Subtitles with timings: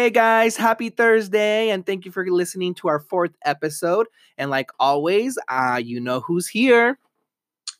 [0.00, 4.06] Hey guys, happy Thursday, and thank you for listening to our fourth episode.
[4.38, 6.98] And like always, uh, you know who's here.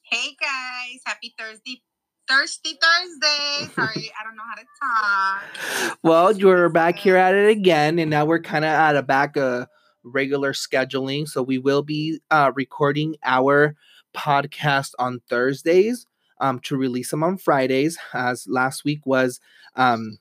[0.02, 1.80] Hey guys, happy Thursday.
[2.28, 3.72] Thirsty Thursday.
[3.74, 5.98] Sorry, I don't know how to talk.
[6.02, 9.38] Well, you're back here at it again, and now we're kind of at a back
[9.38, 9.64] uh
[10.02, 11.26] regular scheduling.
[11.26, 13.76] So we will be uh recording our
[14.14, 16.06] podcast on Thursdays
[16.38, 19.40] um to release them on Fridays, as last week was
[19.74, 20.18] um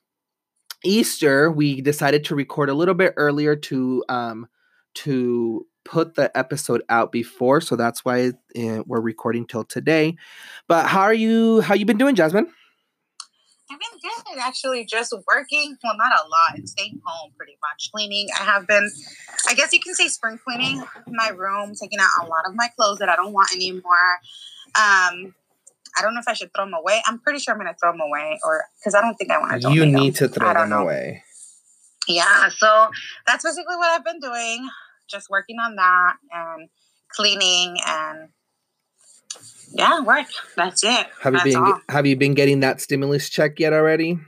[0.83, 4.47] Easter, we decided to record a little bit earlier to um
[4.95, 10.15] to put the episode out before, so that's why uh, we're recording till today.
[10.67, 11.61] But how are you?
[11.61, 12.51] How you been doing, Jasmine?
[13.71, 14.85] I've been good, actually.
[14.85, 15.77] Just working.
[15.83, 16.67] Well, not a lot.
[16.67, 17.91] Staying home, pretty much.
[17.93, 18.27] Cleaning.
[18.39, 18.89] I have been.
[19.47, 22.67] I guess you can say spring cleaning my room, taking out a lot of my
[22.75, 24.19] clothes that I don't want anymore.
[24.75, 25.35] Um,
[25.99, 27.01] I don't know if I should throw them away.
[27.05, 29.61] I'm pretty sure I'm gonna throw them away, or because I don't think I want
[29.61, 29.71] to.
[29.71, 30.29] You need them.
[30.29, 30.79] to throw them know.
[30.79, 31.23] away.
[32.07, 32.89] Yeah, so
[33.27, 34.67] that's basically what I've been doing.
[35.07, 36.69] Just working on that and
[37.09, 38.29] cleaning and
[39.73, 40.27] yeah, work.
[40.55, 41.07] That's it.
[41.21, 41.81] Have that's you been all.
[41.89, 44.19] Have you been getting that stimulus check yet already?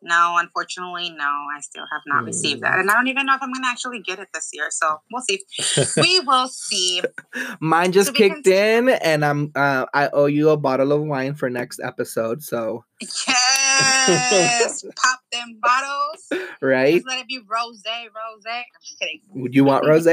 [0.00, 1.24] No, unfortunately, no.
[1.24, 2.26] I still have not mm.
[2.26, 4.50] received that, and I don't even know if I'm going to actually get it this
[4.52, 4.68] year.
[4.70, 5.40] So we'll see.
[6.00, 7.02] we will see.
[7.60, 11.34] Mine just so kicked in, and I'm uh, I owe you a bottle of wine
[11.34, 12.42] for next episode.
[12.42, 16.48] So yes, pop them bottles.
[16.62, 16.94] Right.
[16.94, 18.42] Just let it be rose, rose.
[18.48, 19.20] I'm just kidding.
[19.34, 20.06] Would you want rose?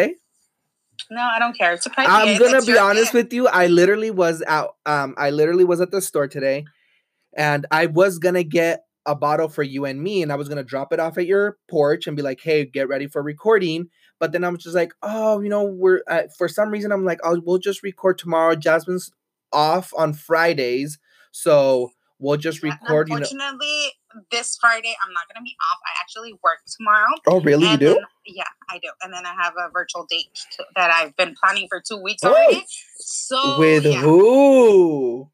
[1.12, 1.74] No, I don't care.
[1.74, 3.48] It's a I'm gonna be honest with you.
[3.48, 4.76] I literally was out.
[4.86, 6.66] Um, I literally was at the store today,
[7.38, 10.58] and I was gonna get a bottle for you and me and I was going
[10.58, 13.90] to drop it off at your porch and be like, "Hey, get ready for recording."
[14.20, 17.06] But then I was just like, "Oh, you know, we're uh, for some reason I'm
[17.06, 18.56] like, "Oh, we'll just record tomorrow.
[18.56, 19.12] Jasmine's
[19.54, 20.98] off on Fridays."
[21.32, 24.22] So, we'll just record, Unfortunately, you know.
[24.32, 25.80] this Friday I'm not going to be off.
[25.86, 27.06] I actually work tomorrow.
[27.28, 27.70] Oh, really?
[27.70, 27.94] You do?
[27.96, 28.90] Then, yeah, I do.
[29.04, 30.28] And then I have a virtual date
[30.76, 32.58] that I've been planning for 2 weeks already.
[32.58, 32.64] Oh,
[32.98, 34.02] so, with yeah.
[34.02, 35.30] who?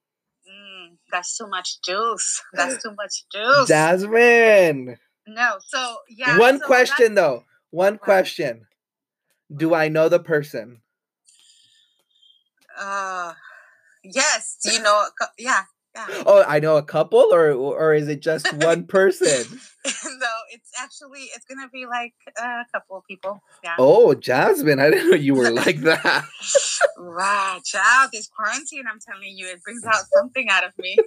[1.11, 2.41] That's too much juice.
[2.53, 3.67] That's too much juice.
[3.67, 4.97] Jasmine.
[5.27, 6.37] No, so yeah.
[6.37, 7.45] One so question though.
[7.69, 8.67] One question.
[9.53, 10.81] Do I know the person?
[12.79, 13.33] Uh,
[14.03, 14.57] yes.
[14.63, 15.05] Do you know?
[15.37, 15.63] Yeah.
[15.95, 19.59] Oh, I know a couple, or or is it just one person?
[19.85, 23.41] no, it's actually it's gonna be like a couple of people.
[23.63, 23.75] Yeah.
[23.77, 26.25] Oh, Jasmine, I didn't know you were like that.
[26.97, 30.97] wow, child, this quarantine, I'm telling you, it brings out something out of me.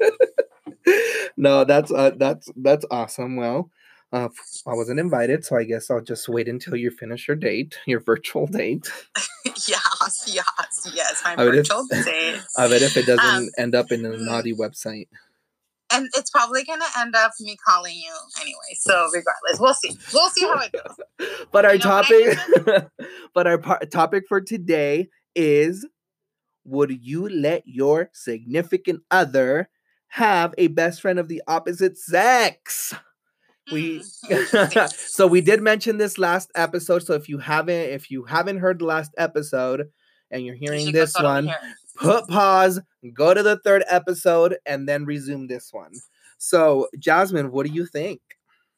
[1.37, 3.37] no, that's uh, that's that's awesome.
[3.37, 3.71] Well,
[4.15, 4.29] uh,
[4.65, 7.99] I wasn't invited, so I guess I'll just wait until you finish your date, your
[7.99, 8.91] virtual date.
[9.45, 12.41] yes, yes, yes, my I virtual if, date.
[12.57, 14.21] I bet if it doesn't um, end up in a mm.
[14.21, 15.09] naughty website.
[15.93, 18.75] And it's probably gonna end up me calling you anyway.
[18.77, 19.97] So regardless, we'll see.
[20.13, 21.37] We'll see how it goes.
[21.53, 22.39] but our you topic,
[23.35, 23.59] but our
[23.91, 25.87] topic for today is:
[26.65, 29.69] Would you let your significant other
[30.09, 32.95] have a best friend of the opposite sex?
[33.73, 34.93] We mm.
[35.09, 38.79] so we did mention this last episode so if you haven't if you haven't heard
[38.79, 39.89] the last episode
[40.31, 41.51] and you're hearing this one
[41.97, 42.81] put pause
[43.15, 45.93] go to the third episode and then resume this one.
[46.39, 48.21] So jasmine what do you think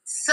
[0.07, 0.33] so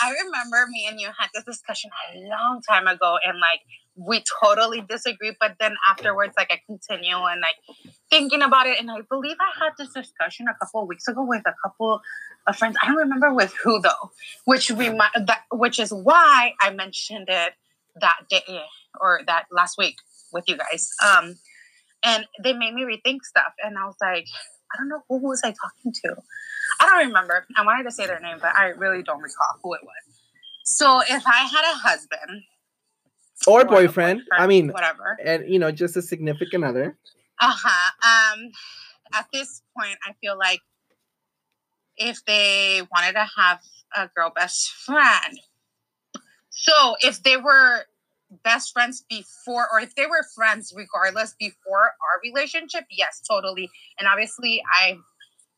[0.00, 3.60] i remember me and you had this discussion a long time ago and like
[3.94, 8.90] we totally disagree but then afterwards like i continue and like thinking about it and
[8.90, 12.00] i believe i had this discussion a couple of weeks ago with a couple
[12.46, 12.76] of friends.
[12.82, 14.10] I don't remember with who though
[14.44, 17.52] which we that which is why i mentioned it
[18.00, 18.62] that day
[19.00, 19.96] or that last week
[20.32, 20.90] with you guys.
[21.06, 21.36] Um
[22.02, 24.26] and they made me rethink stuff and i was like
[24.74, 26.14] i don't know who was i talking to
[26.80, 29.74] i don't remember i wanted to say their name but i really don't recall who
[29.74, 30.20] it was
[30.64, 32.42] so if i had a husband
[33.46, 34.20] or, boyfriend.
[34.20, 34.22] boyfriend.
[34.32, 36.96] I mean, whatever, and you know, just a significant other.
[37.40, 38.34] Uh huh.
[38.34, 38.50] Um,
[39.12, 40.60] at this point, I feel like
[41.96, 43.60] if they wanted to have
[43.96, 45.40] a girl best friend,
[46.50, 47.84] so if they were
[48.44, 53.70] best friends before, or if they were friends regardless before our relationship, yes, totally.
[53.98, 54.96] And obviously, I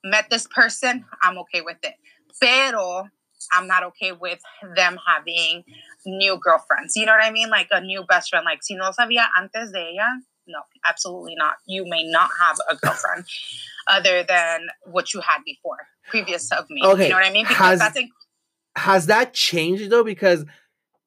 [0.02, 1.94] met this person, I'm okay with it.
[2.40, 3.08] Pero
[3.52, 4.40] I'm not okay with
[4.74, 5.64] them having
[6.06, 6.96] new girlfriends.
[6.96, 7.50] You know what I mean?
[7.50, 8.44] Like a new best friend.
[8.44, 11.54] Like, si no sabía antes de ella, no, absolutely not.
[11.66, 13.24] You may not have a girlfriend
[13.88, 15.78] other than what you had before,
[16.08, 16.82] previous of me.
[16.84, 17.04] Okay.
[17.04, 17.46] You know what I mean?
[17.46, 18.08] Because has, that's a,
[18.76, 20.04] has that changed though?
[20.04, 20.44] Because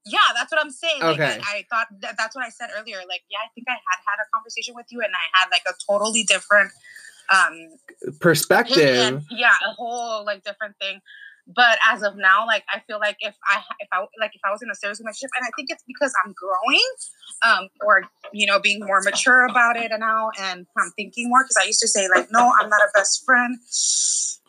[0.10, 1.04] yeah, that's what I'm saying.
[1.04, 1.38] Okay.
[1.38, 2.98] Like, I, I thought that, that's what I said earlier.
[3.08, 5.64] Like, yeah, I think I had had a conversation with you, and I had like
[5.68, 6.72] a totally different
[7.30, 7.78] um
[8.20, 8.78] perspective.
[8.78, 9.26] Opinion.
[9.30, 11.02] Yeah, a whole like different thing
[11.48, 14.52] But as of now, like I feel like if I if I like if I
[14.52, 16.90] was in a serious relationship, and I think it's because I'm growing,
[17.46, 18.04] um, or
[18.34, 21.80] you know, being more mature about it now, and I'm thinking more because I used
[21.80, 23.58] to say like, no, I'm not a best friend.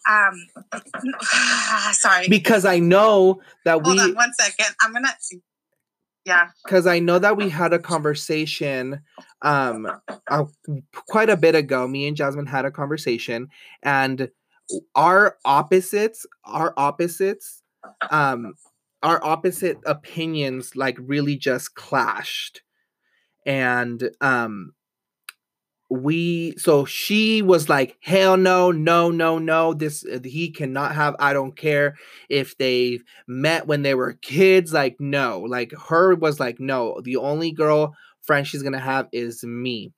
[0.08, 0.46] Um,
[1.93, 2.28] sorry.
[2.28, 4.75] Because I know that Hold we on one second.
[4.82, 5.12] I'm gonna.
[6.28, 6.48] Yeah.
[6.64, 9.00] because I know that we had a conversation
[9.42, 9.88] um
[11.08, 11.88] quite a bit ago.
[11.88, 13.48] Me and Jasmine had a conversation,
[13.82, 14.30] and
[14.94, 17.62] our opposites, our opposites,
[18.10, 18.54] um,
[19.02, 22.62] our opposite opinions like really just clashed,
[23.46, 24.72] and um.
[25.90, 29.73] We so she was like, hell no, no, no, no.
[29.73, 31.17] This uh, he cannot have.
[31.19, 31.96] I don't care
[32.29, 34.75] if they met when they were kids.
[34.75, 39.43] Like, no, like her was like, no, the only girl friend she's gonna have is
[39.44, 39.93] me.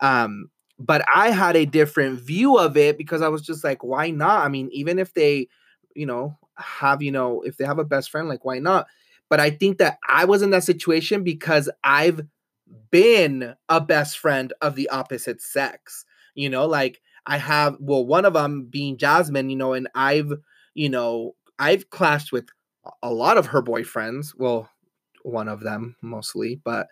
[0.00, 4.10] Um, but I had a different view of it because I was just like, why
[4.10, 4.44] not?
[4.44, 5.48] I mean, even if they,
[5.94, 8.86] you know, have, you know, if they have a best friend, like, why not?
[9.28, 12.20] But I think that I was in that situation because I've
[12.92, 16.06] been a best friend of the opposite sex.
[16.36, 20.32] You know, like I have, well, one of them being Jasmine, you know, and I've,
[20.74, 22.46] you know, I've clashed with
[23.02, 24.28] a- lot of her boyfriends.
[24.38, 24.70] Well,
[25.24, 26.88] one of them mostly, but,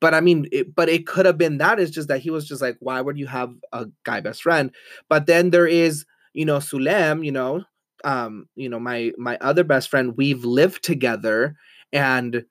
[0.00, 1.80] but I mean, it, but it could have been that.
[1.80, 4.70] It's just that he was just like, why would you have a guy best friend?
[5.08, 6.04] But then there is,
[6.34, 7.64] you know, Sulem, you know,
[8.04, 10.14] um, you know, my my other best friend.
[10.16, 11.56] We've lived together,
[11.92, 12.44] and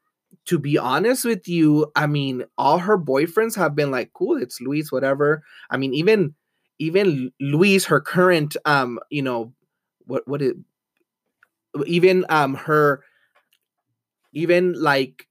[0.46, 4.60] to be honest with you, I mean, all her boyfriends have been like, cool, it's
[4.62, 5.44] Luis, whatever.
[5.70, 6.34] I mean, even
[6.80, 9.54] even Luis, her current um, you know,
[10.06, 10.56] what what it
[11.86, 13.04] even um her
[14.34, 15.28] even like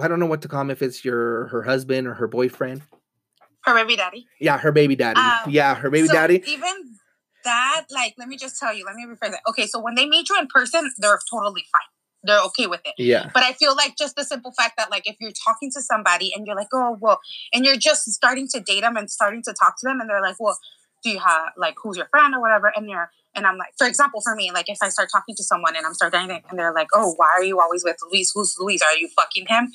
[0.00, 2.82] I don't know what to call him if it's your her husband or her boyfriend.
[3.64, 4.26] Her baby daddy.
[4.40, 5.20] Yeah, her baby daddy.
[5.20, 6.42] Um, yeah, her baby so daddy.
[6.46, 6.96] Even
[7.44, 9.40] that, like, let me just tell you, let me rephrase that.
[9.48, 11.91] Okay, so when they meet you in person, they're totally fine.
[12.24, 12.94] They're okay with it.
[12.98, 13.30] Yeah.
[13.34, 16.32] But I feel like just the simple fact that, like, if you're talking to somebody
[16.34, 17.20] and you're like, oh, well,
[17.52, 20.22] and you're just starting to date them and starting to talk to them, and they're
[20.22, 20.56] like, well,
[21.02, 22.72] do you have, like, who's your friend or whatever?
[22.76, 25.42] And you're, and I'm like, for example, for me, like, if I start talking to
[25.42, 28.30] someone and I'm starting dating and they're like, oh, why are you always with Luis?
[28.34, 28.82] Who's Luis?
[28.82, 29.72] Are you fucking him?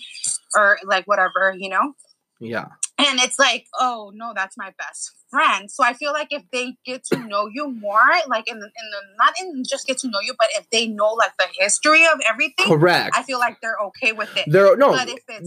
[0.55, 1.93] Or, like, whatever, you know?
[2.39, 2.67] Yeah.
[2.99, 5.69] And it's like, oh no, that's my best friend.
[5.69, 8.71] So I feel like if they get to know you more, like in the, in
[8.91, 12.05] the not in just get to know you, but if they know like the history
[12.05, 13.15] of everything, Correct.
[13.17, 14.45] I feel like they're okay with it.
[14.47, 14.97] They're no,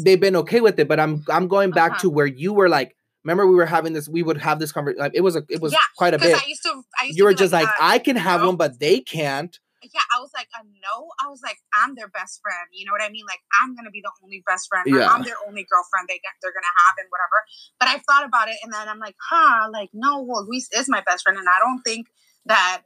[0.05, 2.01] they've been okay with it, but I'm I'm going back Uh-huh.
[2.03, 5.01] to where you were like, remember we were having this, we would have this conversation.
[5.01, 6.37] Like, it was a, it was Yeah, quite a bit.
[6.37, 8.49] I used to, I used You were just like, uh, I can have no.
[8.49, 9.59] one, but they can't.
[9.83, 11.09] Yeah, I was like, a no.
[11.23, 12.69] I was like, I'm their best friend.
[12.73, 13.25] You know what I mean?
[13.27, 14.87] Like, I'm gonna be the only best friend.
[14.87, 15.09] or Yeah.
[15.09, 17.39] I'm their only girlfriend they get, they're gonna have and whatever.
[17.79, 19.69] But I thought about it, and then I'm like, huh?
[19.73, 20.23] Like, no.
[20.23, 22.07] Well, Luis is my best friend, and I don't think
[22.47, 22.83] that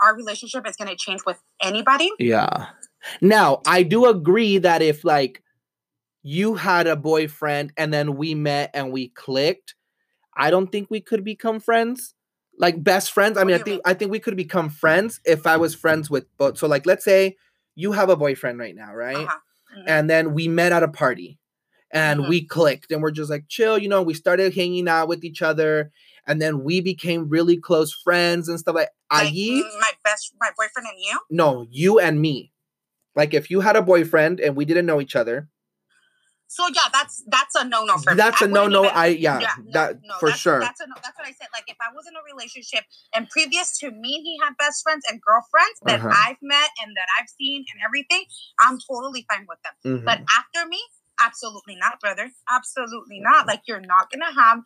[0.00, 2.10] our relationship is gonna change with anybody.
[2.18, 2.68] Yeah.
[3.20, 5.42] Now, I do agree that if like
[6.22, 9.74] you had a boyfriend and then we met and we clicked,
[10.36, 12.13] I don't think we could become friends.
[12.58, 13.36] Like best friends.
[13.36, 16.24] I mean, I think I think we could become friends if I was friends with
[16.38, 16.58] both.
[16.58, 17.36] So like let's say
[17.74, 19.16] you have a boyfriend right now, right?
[19.16, 19.38] Uh-huh.
[19.76, 19.84] Mhm.
[19.86, 21.38] And then we met at a party
[21.90, 22.28] and Mhm.
[22.28, 25.42] we clicked and we're just like chill, you know, we started hanging out with each
[25.42, 25.90] other
[26.26, 30.32] and then we became really close friends and stuff like Like, Ayi, mm, my best,
[30.40, 31.18] my boyfriend and you.
[31.30, 32.52] no, you and me.
[33.16, 35.48] Like if you had a boyfriend and we didn't know each other,
[36.46, 38.16] So yeah, that's that's a no no for me.
[38.16, 38.84] that's a no no.
[38.84, 40.60] I yeah, no, that no, for that's, sure.
[40.60, 41.48] That's a no, that's what I said.
[41.52, 42.84] Like if I was in a relationship
[43.14, 46.14] and previous to me, he had best friends and girlfriends that Uh-huh.
[46.14, 48.24] I've met and that I've seen and everything.
[48.60, 49.74] I'm totally fine with them.
[49.84, 50.04] Mhm.
[50.04, 50.80] But after me,
[51.20, 52.30] absolutely not, brother.
[52.48, 53.46] Absolutely not.
[53.46, 54.60] Like you're not gonna have.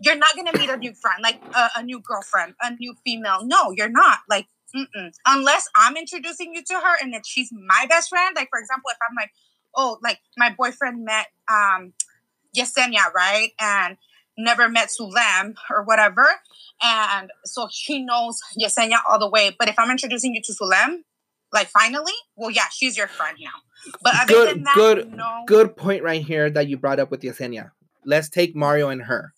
[0.00, 3.40] You're not gonna meet a new friend, like a, a new girlfriend, a new female.
[3.44, 4.18] No, you're not.
[4.28, 5.12] Like, mm-mm.
[5.26, 8.34] unless I'm introducing you to her and that she's my best friend.
[8.36, 9.30] Like, for example, if I'm like,
[9.76, 11.92] oh, like my boyfriend met um
[12.56, 13.50] Yesenia, right?
[13.60, 13.96] And
[14.36, 16.26] never met Sulem or whatever.
[16.82, 19.54] And so he knows Yesenia all the way.
[19.58, 21.02] But if I'm introducing you to Sulem,
[21.52, 23.92] like finally, well, yeah, she's your friend now.
[24.02, 25.44] But other Good- than that, good- no.
[25.46, 27.70] Good point right here that you brought up with Yesenia.
[28.04, 29.32] Let's take Mario and her.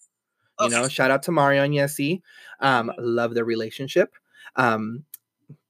[0.60, 0.74] You Okay.
[0.74, 2.22] know, shout out to Mario and Yesi.
[2.60, 4.14] Um, love their relationship.
[4.56, 5.04] Um,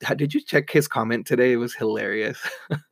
[0.17, 1.53] did you check his comment today?
[1.53, 2.39] It was hilarious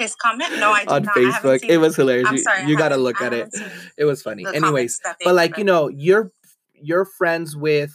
[0.00, 0.58] His comment?
[0.58, 1.16] No, I did on not.
[1.16, 1.60] I Facebook.
[1.62, 2.26] It was hilarious.
[2.28, 2.62] I'm you sorry.
[2.62, 3.54] I you gotta look at it.
[3.98, 4.44] It was funny.
[4.46, 6.30] Anyways, comments that they but like you know, you're
[6.74, 7.92] you're friends with,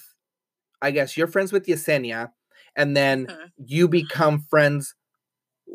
[0.81, 2.31] I guess you're friends with Yesenia,
[2.75, 3.51] and then Mhm.
[3.57, 4.93] you become friends,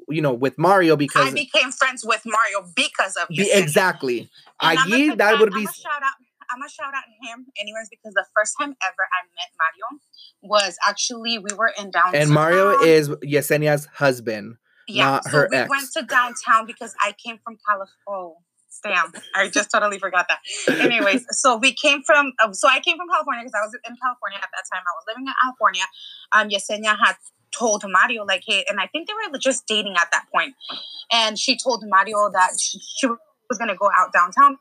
[0.09, 3.57] you know, with Mario because I became friends with Mario because of Yesenia.
[3.63, 4.31] exactly.
[4.63, 6.13] And Agi, put that would be I'ma shout out.
[6.53, 10.01] I'm gonna shout out him anyways because the first time ever I met Mario
[10.43, 12.15] was actually we were in downtown.
[12.15, 14.57] And Mario is Yesenia's husband,
[14.91, 15.05] yeah.
[15.05, 15.71] not so we ex.
[15.71, 17.95] went to downtown because I came from California.
[18.09, 18.37] Oh,
[18.83, 19.13] damn!
[19.35, 20.41] I just totally forgot that.
[20.81, 22.33] Anyways, so we came from.
[22.43, 24.83] Uh, so I came from California because I was in California at that time.
[24.83, 25.85] I was living in California.
[26.33, 27.17] Um, Yesenia had
[27.57, 30.55] told Mario like, hey, and I think they were just dating at that point,
[31.13, 34.59] and she told Mario that she, she was gonna go out downtown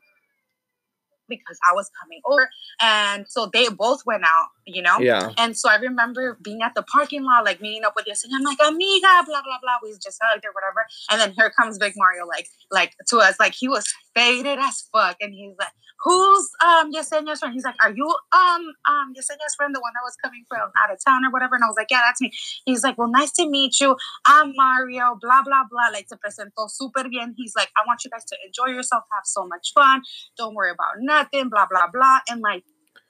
[1.30, 2.50] because I was coming over,
[2.82, 4.48] and so they both went out.
[4.66, 4.98] You know.
[5.00, 5.32] yeah.
[5.38, 8.34] And so I remember being at the parking lot, like meeting up with Yesenia.
[8.34, 9.78] I'm like, amiga, blah blah blah.
[9.82, 10.86] We just hugged or whatever.
[11.10, 13.84] And then here comes Big Mario, like like to us, like he was
[14.14, 15.72] faded as fuck, and he's like,
[16.04, 20.02] "Who's um Yesenia's friend?" He's like, "Are you um um Yesenia's friend, the one that
[20.04, 22.32] was coming from out of town or whatever?" And I was like, "Yeah, that's me."
[22.64, 23.96] He's like, "Well, nice to meet you.
[24.26, 25.88] I'm Mario." Blah blah blah.
[25.92, 27.34] Like se presentó super bien.
[27.36, 30.02] He's like, "I want you guys to enjoy yourself, have so much fun.
[30.36, 32.20] Don't worry about nothing." Blah blah blah.
[32.28, 32.64] And like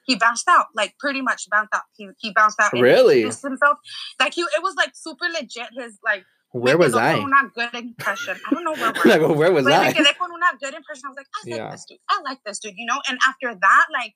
[0.06, 1.82] he bounced out, like pretty much bounced out.
[1.96, 3.22] He he bounced out and Really?
[3.22, 3.78] himself.
[4.18, 5.68] Like he, it was like super legit.
[5.72, 7.14] His like Where was I?
[7.14, 8.40] Con una good impression.
[8.46, 8.92] I don't know where.
[9.04, 9.88] we're like, where was but I?
[9.88, 11.04] me quedé con una good impression.
[11.06, 11.70] I was like, I like Yeah.
[11.70, 11.98] this dude.
[12.08, 13.00] I like this dude, you know?
[13.08, 14.14] And after that, like,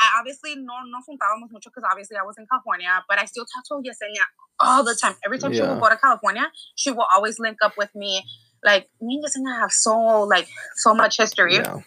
[0.00, 3.44] I obviously no, no juntábamos mucho because obviously I was in California, but I still
[3.44, 4.22] talk to Yesenia
[4.60, 5.14] all the time.
[5.24, 5.72] Every time she Yeah.
[5.72, 8.22] would go to California, she will always link up with me.
[8.64, 11.80] Like, me and Yesenia have so, like, so much history Yeah.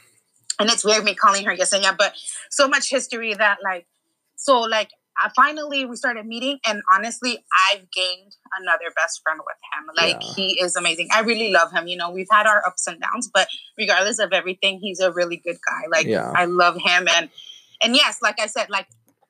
[0.60, 2.14] and it's weird me calling her Yesenia, but
[2.52, 3.88] so much history that like,
[4.36, 9.55] so like, I finally we started meeting, and honestly, I've gained another best friend with
[9.74, 9.89] him.
[9.95, 10.34] Like Yeah.
[10.36, 11.07] he is amazing.
[11.13, 11.88] I really love him.
[11.88, 15.38] You know, we've had our ups and downs, but regardless of everything, he's a really
[15.38, 15.88] good guy.
[15.89, 16.31] Like Yeah.
[16.36, 17.29] I love him, and
[17.81, 18.88] and yes, like I said, like,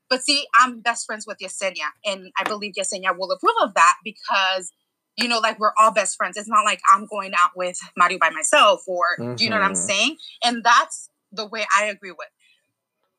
[0.09, 3.95] but see, I'm best friends with Yesenia, and I believe Yesenia will approve of that
[4.03, 4.71] because.
[5.17, 6.35] You know, like we're all best friends.
[6.35, 9.05] It's not like I'm going out with Mario by myself, or
[9.37, 9.87] do you know what I'm Mhm.
[9.87, 10.17] saying?
[10.43, 12.27] And that's the way I agree with.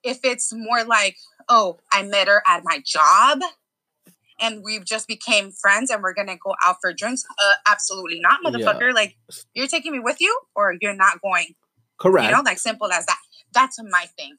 [0.02, 1.16] If it's more like,
[1.48, 3.40] oh, I met her at my job
[4.40, 8.40] and we've just became friends and we're gonna go out for drinks, uh, absolutely not,
[8.42, 8.50] Yeah.
[8.50, 8.92] motherfucker.
[8.94, 9.16] Like
[9.54, 11.54] you're taking me with you or you're not going.
[11.98, 12.26] Correct.
[12.26, 13.18] You know, like simple as that.
[13.52, 14.36] That's my thing.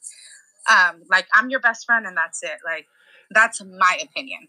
[0.70, 2.58] Um, like I'm your best friend and that's it.
[2.66, 2.86] Like
[3.32, 4.48] that's my opinion.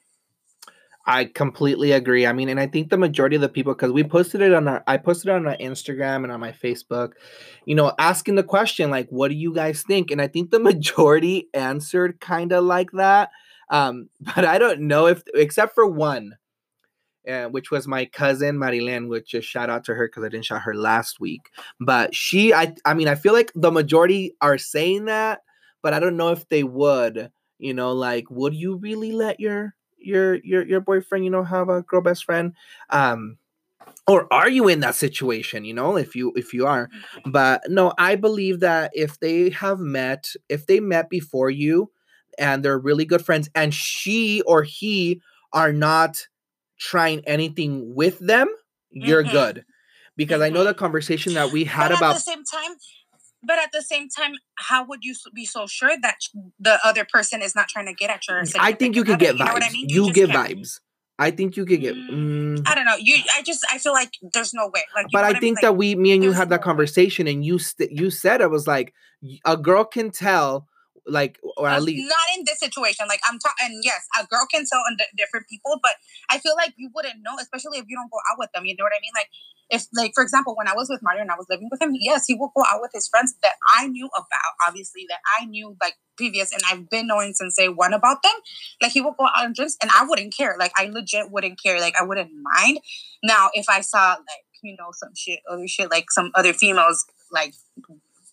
[1.09, 2.27] I completely agree.
[2.27, 4.69] I mean, and I think the majority of the people, because we posted it on
[4.69, 7.12] our, I posted it on our Instagram and on my Facebook,
[7.65, 10.61] you know, asking the question like, "What do you guys think?" And I think the
[10.71, 13.31] majority answered kind of like that.
[13.71, 16.37] Um, but I don't know if, except for one,
[17.27, 20.45] uh, which was my cousin Marilyn, which just shout out to her because I didn't
[20.45, 21.50] shout her last week.
[21.81, 25.41] But she, I, I mean, I feel like the majority are saying that,
[25.83, 27.31] but I don't know if they would.
[27.59, 31.69] You know, like, would you really let your your your your boyfriend, you know, have
[31.69, 32.55] a girl best friend?
[32.90, 33.38] Um,
[34.07, 35.64] or are you in that situation?
[35.64, 36.88] You know, if you if you are,
[37.26, 41.90] but no, I believe that if they have met, if they met before you,
[42.38, 45.21] and they're really good friends, and she or he
[45.52, 46.26] are not
[46.78, 48.49] trying anything with them,
[48.90, 49.33] you're Mhm.
[49.33, 49.64] good.
[50.17, 50.78] Because I know the Mhm.
[50.78, 52.76] conversation that we had but at about the same time,
[53.49, 54.35] but at the same time,
[54.69, 56.19] how would you be so sure that
[56.61, 58.45] the other person is not trying to get at your?
[58.61, 59.38] I think you could get vibes.
[59.38, 59.87] You know I mean?
[59.88, 60.81] You, just get can't- vibes.
[61.21, 61.97] I think you could get.
[61.97, 62.95] Mm, mm, I don't know.
[62.97, 64.83] You, I just, I feel like there's no way.
[64.95, 65.40] Like, you but know I mean?
[65.40, 68.40] think Like, that we, me and you had that conversation, and you st- you said
[68.40, 68.95] it was like
[69.45, 70.69] a girl can tell,
[71.09, 73.07] like, or at least not in this situation.
[73.09, 73.67] Like I'm talking.
[73.67, 75.93] And yes, a girl can tell on di- different people, but
[76.31, 78.67] I feel like you wouldn't know, especially if you don't go out with them.
[78.67, 79.12] You know what I mean?
[79.15, 79.29] Like
[79.71, 81.91] if, like for example, when I was with Mario and I was living with him,
[81.95, 84.53] yes, he would go out with his friends that I knew about.
[84.67, 88.35] Obviously, that I knew like previous, and I've been knowing since day one about them.
[88.81, 90.57] Like he would go out and drinks, and I wouldn't care.
[90.59, 91.81] Like I legit wouldn't care.
[91.81, 92.79] Like I wouldn't mind.
[93.23, 97.05] Now, if I saw like you know some shit, other shit, like some other females,
[97.31, 97.55] like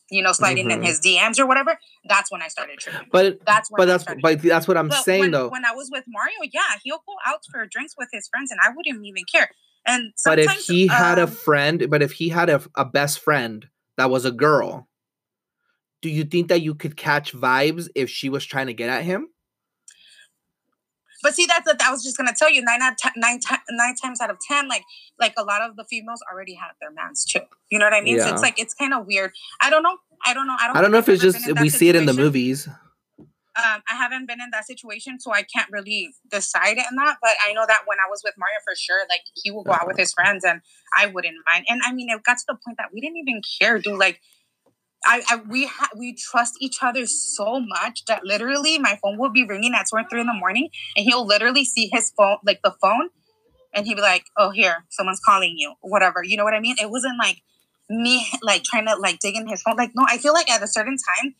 [0.10, 0.86] you know sliding in Mhm.
[0.86, 3.08] his DMs or whatever, that's when I started tripping.
[3.12, 5.50] but That's when but that's but that's what I'm but saying when, though.
[5.50, 8.60] when I was with Mario, yeah, he'll go out for drinks with his friends, and
[8.64, 9.50] I wouldn't even care.
[9.88, 13.20] And But if he had a um, friend, but if he had a, a best
[13.20, 14.88] friend that was a girl,
[16.02, 19.04] do you think that you could catch vibes if she was trying to get at
[19.04, 19.28] him?
[21.26, 22.62] But see, that's what I was just gonna tell you.
[22.62, 24.84] Nine out ti- nine ti- nine times out of ten, like
[25.20, 27.40] like a lot of the females already have their mans too.
[27.72, 28.20] You know what I mean?
[28.20, 29.32] So it's like it's kind of weird.
[29.60, 29.98] I don't know.
[30.24, 30.56] I don't know.
[30.60, 30.78] I don't.
[30.78, 32.68] I don't know if it's just we see it in the movies.
[33.58, 37.18] Um, I haven't been in that situation, so I can't really decide on that.
[37.24, 39.72] But I know that when I was with Mario, for sure, like he would go
[39.72, 40.62] out with his friends, and
[40.96, 41.66] I wouldn't mind.
[41.68, 43.98] And I mean, it got to the point that we didn't even care, dude.
[43.98, 44.22] Like,
[45.06, 49.30] I, I we ha- we trust each other so much that literally my phone will
[49.30, 52.38] be ringing at two or three in the morning, and he'll literally see his phone,
[52.46, 53.10] like the phone,
[53.74, 56.24] and he'll be like, "Oh, here, someone's calling you," whatever.
[56.24, 56.76] You know what I mean?
[56.82, 57.42] It wasn't like
[57.90, 59.76] me like trying to like dig in his phone.
[59.76, 61.36] Like, no, I feel like at a certain time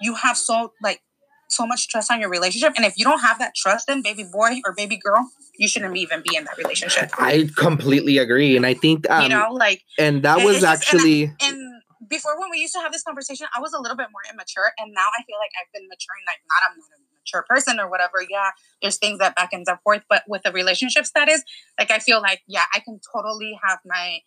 [0.00, 1.02] you have so like
[1.50, 2.72] so much trust on your relationship.
[2.76, 5.96] And if you don't have that trust, then baby boy or baby girl, you shouldn't
[5.96, 7.10] even be in that relationship.
[7.18, 10.94] I completely agree, and I think um, you know, like, and that was it's just-
[10.94, 11.59] and I- actually and
[12.08, 14.72] before when we used to have this conversation, I was a little bit more immature,
[14.78, 16.24] and now I feel like I've been maturing.
[16.26, 18.24] Like, not I'm not a mature person or whatever.
[18.28, 21.42] Yeah, there's things that back and forth, but with the relationship status,
[21.78, 24.20] like I feel like yeah, I can totally have my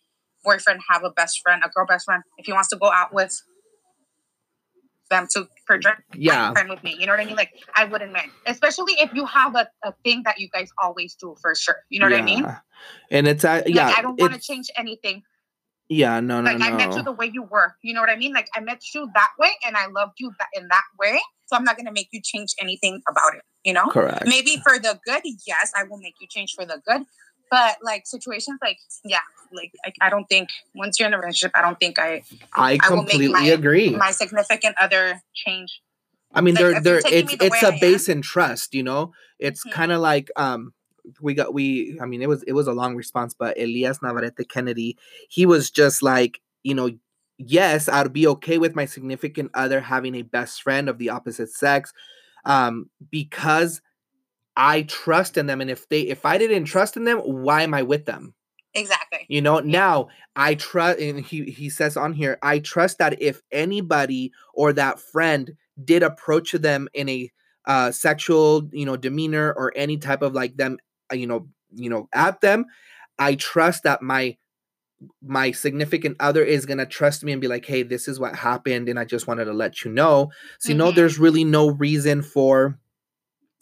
[0.44, 3.12] boyfriend have a best friend, a girl best friend, if he wants to go out
[3.12, 3.40] with
[5.10, 5.98] them to for drink.
[6.14, 6.52] Yeah.
[6.52, 6.96] friend with me.
[6.98, 7.36] You know what I mean?
[7.36, 11.14] Like I wouldn't mind, especially if you have a, a thing that you guys always
[11.14, 11.76] do for sure.
[11.88, 12.44] You know what I mean?
[12.44, 12.58] yeah.
[13.10, 15.22] And it's uh, yeah, like I don't want to change anything.
[15.88, 17.74] Yeah, no, no, Like I met you the way you were.
[17.82, 18.32] You know what I mean?
[18.32, 21.20] Like I met you that way, and I loved you that in that way.
[21.46, 23.42] So I'm not gonna make you change anything about it.
[23.64, 23.86] You know?
[23.88, 24.26] Correct.
[24.26, 27.02] Maybe for the good, yes, I will make you change for the good.
[27.50, 29.18] But like situations, like yeah,
[29.52, 32.22] like I, I don't think once you're in a relationship, I don't think I
[32.54, 33.90] I I completely my- agree.
[33.90, 35.80] my significant other change.
[36.36, 39.12] I mean, like, you're there, it's the it's a base in trust, you know.
[39.38, 39.70] It's Mhm.
[39.72, 40.72] kind of like um,
[41.20, 41.98] we got we.
[42.00, 44.96] I mean, it was it was a long response, but Elias Navarrete Kennedy,
[45.28, 46.90] he was just like, you know,
[47.38, 51.50] yes, I'd be okay with my significant other having a best friend of the opposite
[51.50, 51.92] sex,
[52.44, 53.80] um, because
[54.56, 57.74] I trust in them, and if they if I didn't trust in them, why am
[57.74, 58.34] I with them?
[58.74, 59.24] Exactly.
[59.28, 63.42] You know, now I trust, and he he says on here, I trust that if
[63.52, 67.30] anybody or that friend did approach them in a
[67.66, 70.78] uh, sexual, you know, demeanor or any type of like them,
[71.12, 72.66] you know, you know, at them,
[73.18, 74.36] I trust that my
[75.22, 78.88] my significant other is gonna trust me and be like, hey, this is what happened,
[78.88, 80.30] and I just wanted to let you know.
[80.58, 80.94] So you know, Mhm.
[80.96, 82.78] there's really no reason for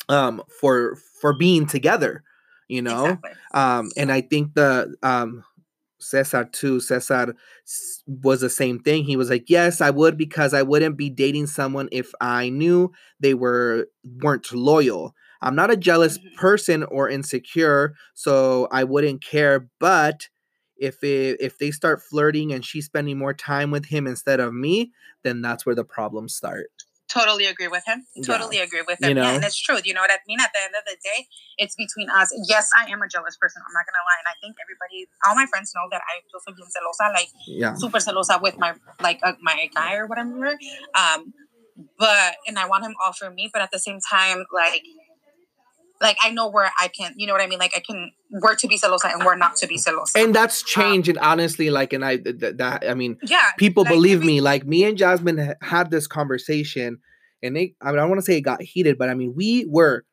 [0.08, 2.22] um for for being together,
[2.68, 3.32] you know Exactly.
[3.54, 5.44] um and i think the um
[6.00, 7.34] cesar too cesar
[8.06, 11.46] was the same thing he was like yes i would because i wouldn't be dating
[11.46, 13.88] someone if i knew they were
[14.22, 16.34] weren't loyal i'm not a jealous Mhm.
[16.36, 20.28] person or insecure so i wouldn't care but
[20.76, 24.52] if it, if they start flirting and she's spending more time with him instead of
[24.54, 26.68] me then that's where the problems start
[27.12, 28.06] Totally agree with him.
[28.16, 28.24] Yeah.
[28.24, 29.08] Totally agree with him.
[29.10, 29.24] You know?
[29.28, 29.76] Yeah, and it's true.
[29.84, 30.40] You know what I mean?
[30.40, 31.26] At the end of the day,
[31.58, 32.32] it's between us.
[32.48, 33.60] Yes, I am a jealous person.
[33.60, 36.54] I'm not gonna lie, and I think everybody, all my friends know that I soy
[36.56, 40.56] bien celosa, like yeah super celosa with my like uh, my guy or whatever.
[40.96, 41.34] Um,
[41.98, 44.82] but and I want him all for me, but at the same time, like.
[46.02, 47.58] Like I know where I can, you know what I mean.
[47.60, 50.16] Like I can where to be celosa and where not to be celosa.
[50.16, 53.84] and that's um, changing honestly like and i th- th- that i mean yeah, people
[53.84, 56.98] like, believe every- me like me and jasmine ha- had this conversation
[57.42, 59.34] and they i, mean, I don't want to say it got heated but i mean
[59.36, 60.06] we were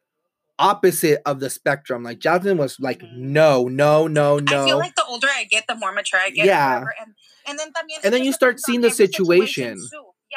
[0.59, 4.95] opposite of the spectrum like jasmine was like no no no no I feel like
[4.95, 6.45] the older I get, the more mature I get.
[6.45, 6.83] Yeah.
[6.99, 7.13] And,
[7.47, 7.71] and then
[8.03, 9.79] And then you start seeing the every situation.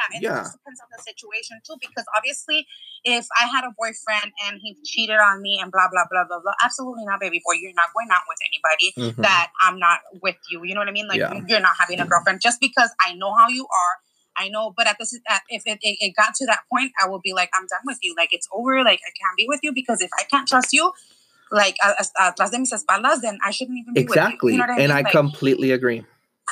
[0.02, 0.34] Yeah, and Yeah.
[0.34, 1.76] it just depends on the situation too.
[1.80, 2.66] Because obviously,
[3.04, 6.40] if I had a boyfriend and he cheated on me and blah blah blah blah
[6.40, 7.54] blah, absolutely not, baby boy.
[7.54, 9.22] You're not going out with anybody Mhm.
[9.22, 10.64] that I'm not with you.
[10.64, 11.08] You know what I mean?
[11.08, 11.32] Like Yeah.
[11.46, 13.94] you're not having a girlfriend just because I know how you are.
[14.34, 17.06] I know, but at this, at, if it, it, it got to that point, I
[17.06, 18.14] will be like, I'm done with you.
[18.16, 18.82] Like it's over.
[18.82, 20.90] Like I can't be with you because if I can't trust you,
[21.50, 21.76] like
[22.18, 24.60] atrás de mis espaldas, then I shouldn't even be exactly with you.
[24.62, 24.90] You know I and mean?
[24.90, 26.04] i Like, completely agree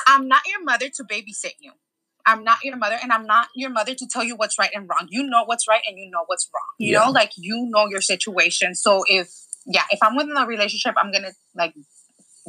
[0.07, 1.71] I'm not your mother to babysit you.
[2.25, 4.87] I'm not your mother, and I'm not your mother to tell you what's right and
[4.89, 5.07] wrong.
[5.09, 6.69] You know what's right and you know what's wrong.
[6.79, 7.05] You Yeah.
[7.05, 8.75] know, like you know your situation.
[8.75, 9.29] So if
[9.65, 11.73] yeah, if I'm within a relationship, I'm gonna like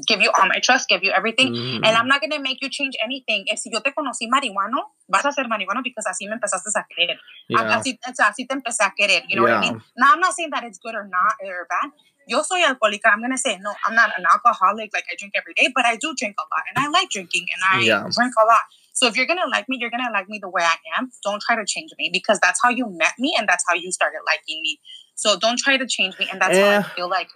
[0.08, 1.84] give you all my trust, give you everything, Mhm.
[1.84, 3.44] and I'm not gonna make you change anything.
[3.46, 6.84] If si yo te conocí marihuano, vas a ser marihuano because así me empezaste a
[6.88, 7.18] querer.
[7.48, 9.22] yeah Así, así te empecé a querer.
[9.28, 9.80] You know what I mean?
[9.96, 11.90] Now I'm not saying that it's good or not or bad.
[12.26, 13.12] Yo soy alcohólica.
[13.12, 13.74] I'm gonna say no.
[13.84, 14.90] I'm not an alcoholic.
[14.94, 17.46] Like I drink every day, but I do drink a lot, and I like drinking,
[17.52, 18.08] and I Yeah.
[18.16, 18.62] drink a lot.
[19.02, 21.10] So if you're gonna like me, you're gonna like me the way I am.
[21.24, 23.90] Don't try to change me because that's how you met me, and that's how you
[23.90, 24.78] started liking me.
[25.16, 26.78] So don't try to change me, and that's how Eh.
[26.78, 27.28] I feel like,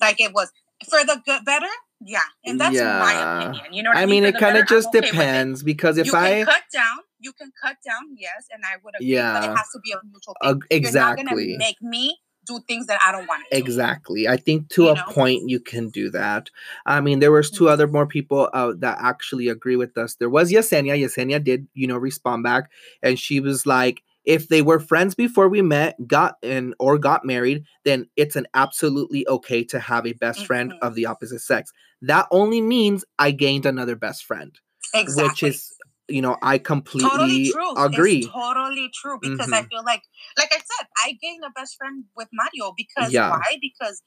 [0.00, 0.50] like it was
[0.88, 1.66] for the good, better.
[2.02, 3.74] Yeah, and that's my opinion.
[3.74, 6.06] You know what I, i mean For it kind of just okay depends because if
[6.06, 6.96] you i can cut down.
[7.22, 9.08] You can cut down, yes, and I would agree.
[9.08, 9.52] But Yeah.
[9.52, 10.50] it has to be a mutual thing.
[10.50, 12.16] Ag- You're not gonna exactly make me
[12.46, 13.56] do things that I don't want to.
[13.56, 13.62] do.
[13.62, 14.28] Exactly.
[14.28, 15.02] I think to You a know?
[15.10, 16.50] point you can do that.
[16.86, 17.70] I mean, there was two Mhm.
[17.72, 20.14] other more people uh, that actually agree with us.
[20.16, 20.98] There was Yesenia.
[20.98, 22.70] Yesenia did, you know, respond back,
[23.02, 27.24] and she was like, "If they were friends before we met, got in or got
[27.24, 30.78] married, then it's an absolutely okay to have a best friend Mhm.
[30.82, 31.72] of the opposite sex.
[32.02, 34.58] That only means I gained another best friend,
[34.94, 35.28] Exactly.
[35.28, 35.72] which is,
[36.10, 37.76] you know, I completely totally true.
[37.76, 38.18] agree.
[38.18, 39.68] It's totally true because I Mhm.
[39.68, 40.02] feel like,
[40.38, 43.30] like I said, I gained a best friend with Mario because Yeah.
[43.30, 43.58] why?
[43.60, 44.02] Because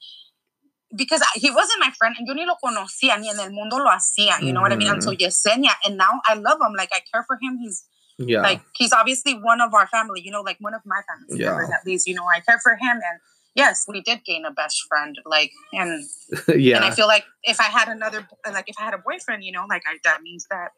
[0.96, 3.78] because I, he wasn't my friend and yo ni lo conocía ni en el mundo
[3.78, 4.40] lo hacía.
[4.42, 4.88] You know what I mean?
[4.88, 5.24] Until Mm-hmm.
[5.26, 6.74] Yesenia, and now I love him.
[6.76, 7.58] Like I care for him.
[7.60, 7.84] He's
[8.16, 8.42] Yeah.
[8.42, 11.50] Like he's obviously one of our family, you know, like one of my family Yeah.
[11.50, 12.06] members at least.
[12.06, 13.18] You know, I care for him, and
[13.56, 15.18] yes, we did gain a best friend.
[15.26, 16.04] Like, and
[16.54, 16.76] yeah.
[16.76, 19.50] and I feel like if I had another, like if I had a boyfriend, you
[19.50, 20.70] know, like I, that means that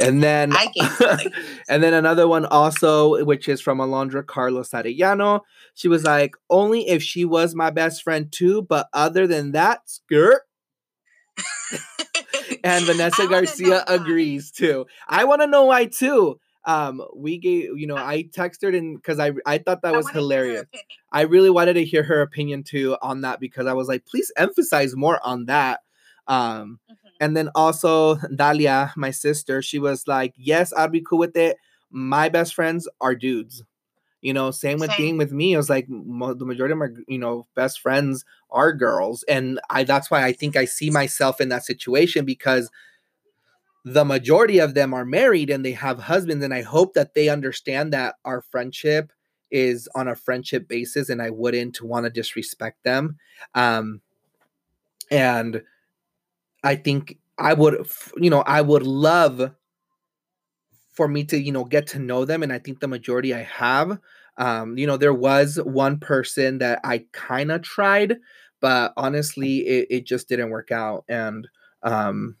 [0.00, 0.68] And then I
[1.68, 5.40] and then another one also, which is from Alondra Carlos Arellano.
[5.74, 9.88] She was like, only if she was my best friend too, but other than that,
[9.88, 10.42] skirt.
[12.64, 14.86] And Vanessa I wanna know Garcia agrees too.
[15.08, 16.40] I want to know why too.
[16.64, 19.92] Um, we gave, you know, I texted her and because I I thought that I
[19.92, 20.64] was wanna hear her hilarious.
[21.12, 24.32] I really wanted to hear her opinion too on that because I was like, please
[24.36, 25.80] emphasize more on that.
[26.26, 27.03] Um, Mhm.
[27.20, 31.56] And then also Dalia, my sister, she was like, Yes, I'd be cool with it.
[31.90, 33.62] My best friends are dudes.
[34.22, 34.96] You know, same with Same.
[34.96, 35.54] being with me.
[35.54, 39.22] I was like, mo- the majority of my, you know, best friends are girls.
[39.28, 42.70] And I that's why I think I see myself in that situation because
[43.84, 46.42] the majority of them are married and they have husbands.
[46.42, 49.12] And I hope that they understand that our friendship
[49.50, 53.18] is on a friendship basis and I wouldn't want to disrespect them.
[53.54, 54.00] Um
[55.10, 55.62] and
[56.64, 59.52] I think I would, you know, I would love
[60.94, 62.42] for me to, you know, get to know them.
[62.42, 63.98] And I think the majority I have.
[64.36, 68.16] Um, you know, there was one person that I kind of tried,
[68.60, 71.04] but honestly, it, it just didn't work out.
[71.08, 71.46] And,
[71.82, 72.36] um,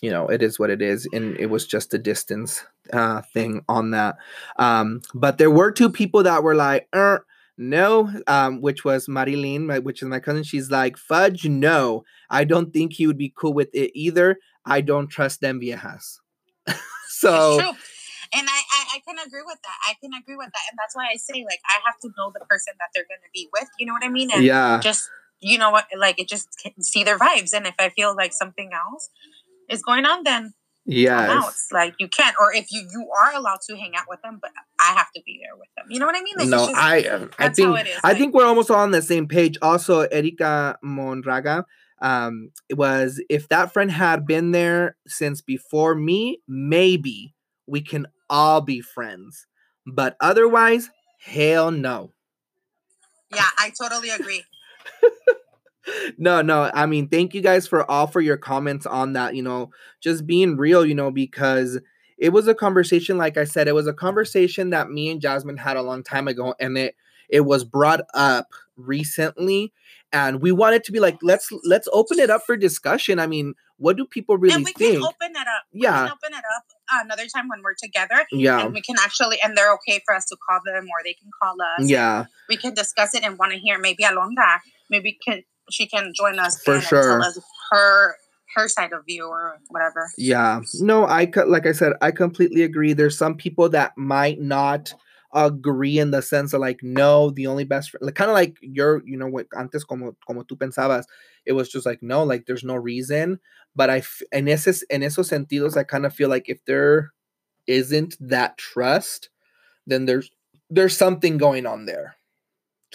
[0.00, 1.06] you know, it is what it is.
[1.12, 4.16] And it was just a distance uh, thing on that.
[4.58, 7.24] Um, but there were two people that were like, er,
[7.56, 10.42] no, um, which was Marilyn, my- which is my cousin.
[10.42, 12.04] She's like, fudge, no.
[12.30, 14.38] I don't think he would be cool with it either.
[14.64, 16.18] I don't trust them viejas.
[17.08, 17.72] so it's true.
[18.36, 19.76] And I, I, I can agree with that.
[19.88, 20.62] I can agree with that.
[20.70, 23.20] And that's why I say, like, I have to know the person that they're going
[23.22, 23.68] to be with.
[23.78, 24.30] You know what I mean?
[24.34, 26.48] And yeah, just, you know what, like, it just
[26.80, 27.52] see their vibes.
[27.54, 29.08] And if I feel like something else
[29.70, 30.54] is going on, then
[30.86, 31.68] Yes.
[31.72, 32.36] Like, you can't.
[32.38, 35.22] Or if you, you are allowed to hang out with them, but I have to
[35.24, 35.86] be there with them.
[35.88, 36.34] You know what I mean?
[36.36, 39.00] Like, No, just- I uh, I think I like- think we're almost all on the
[39.02, 39.56] same page.
[39.62, 41.64] Also, Erika Monraga,
[42.02, 47.34] um, it was if that friend had been there since before me, maybe
[47.66, 49.46] we can all be friends.
[49.86, 50.90] But otherwise,
[51.22, 52.12] hell no.
[53.34, 54.44] yeah, I totally agree.
[56.18, 56.70] no, no.
[56.74, 59.34] I mean, thank you guys for all for your comments on that.
[59.34, 59.70] You know,
[60.00, 61.80] just being real, you know, because
[62.18, 65.56] it was a conversation, like I said, it was a conversation that me and Jasmine
[65.58, 66.94] had a long time ago, and it
[67.28, 69.72] it was brought up recently,
[70.12, 73.18] and we wanted to be like, let's let's open it up for discussion.
[73.18, 74.94] I mean, what do people really and we think?
[74.98, 75.64] can open it up.
[75.72, 75.92] We Yeah.
[76.04, 76.64] can open it up
[77.04, 78.24] another time when we're together.
[78.30, 81.14] yeah, And we can actually, and they're okay for us to call them or they
[81.14, 81.88] can call us.
[81.88, 86.12] yeah, we can discuss it and want to hear maybe Alondra, maybe can she can
[86.14, 87.02] join us For sure.
[87.02, 87.38] tell us
[87.70, 88.16] her
[88.56, 90.08] her side of view or whatever.
[90.16, 90.60] yeah.
[90.74, 92.92] No, I like I said, I completely agree.
[92.92, 94.94] There's some people that might not
[95.32, 98.56] agree in the sense of like, no, the only best friend, like, kind of like
[98.60, 101.04] your, you know, what antes como como tú pensabas,
[101.44, 103.40] it was just like, no, like there's no reason.
[103.74, 107.10] But I, en ese, in esos sentidos, I kind of feel like if there
[107.66, 109.30] isn't that trust,
[109.86, 110.30] then there's
[110.70, 112.14] there's something going on there.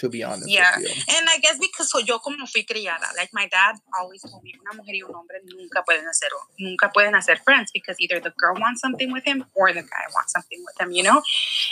[0.00, 0.74] To be honest, Yeah.
[0.76, 4.72] And I guess because yo como fui criada, like my dad always told me, una
[4.74, 8.54] mujer y un hombre nunca pueden hacer, nunca pueden hacer friends because either the girl
[8.58, 11.20] wants something with him or the guy wants something with him, you know?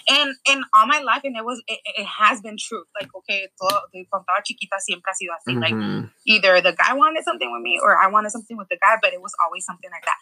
[0.08, 2.84] And and all my life, and it was, it, it has been true.
[3.00, 5.58] Like, okay, todo, cuando chiquita siempre ha sido así.
[5.58, 6.10] Like, Mhm.
[6.26, 9.14] either the guy wanted something with me or I wanted something with the guy, but
[9.14, 10.18] it was always something like that.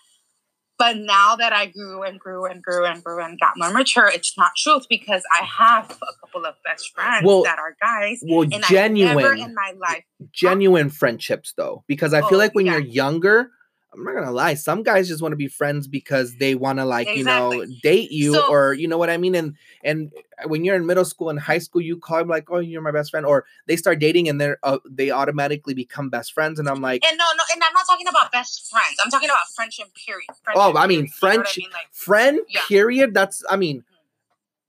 [0.78, 4.08] But now that I grew and grew and grew and grew and got more mature,
[4.08, 8.22] it's not truth because I have a couple of best friends Well, that are guys.
[8.26, 9.40] well, And I never genuine.
[9.40, 10.04] in my life.
[10.32, 12.72] genuine friendships though because i feel Oh, like when yeah.
[12.72, 13.50] you're younger
[13.96, 16.84] i'm not gonna lie some guys just want to be friends because they want to
[16.84, 20.12] like you know date you So- or you know what i mean and and
[20.46, 22.90] when you're in middle school and high school you call them like oh you're my
[22.90, 26.68] best friend or they start dating and they're uh, they automatically become best friends and
[26.68, 28.96] i'm like And no, no, and I'm not talking about best friends.
[29.02, 30.26] I'm talking about friendship, period.
[30.28, 30.34] Oh,
[30.72, 31.70] Friendship, I mean, know I mean?
[31.72, 32.60] Like, friend Yeah.
[32.68, 33.84] period that's i mean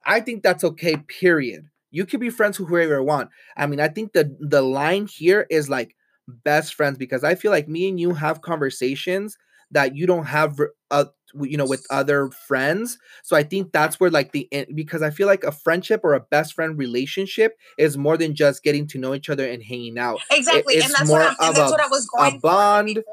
[0.06, 3.80] i think that's okay period you can be friends with whoever you want i mean
[3.80, 5.96] i think the the line here is like
[6.28, 9.38] best friends because i feel like me and you have conversations
[9.72, 10.58] that you don't have
[10.92, 11.06] uh,
[11.42, 15.28] you know with other friends so i think that's where like the because i feel
[15.28, 19.14] like a friendship or a best friend relationship is more than just getting to know
[19.14, 20.76] each other and hanging out exactly.
[20.76, 23.04] it's and that's more what of and that's a- what I was going for bond.